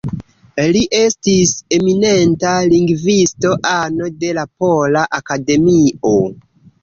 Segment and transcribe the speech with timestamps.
[0.75, 6.15] Li estis eminenta lingvisto, ano de la Pola Akademio.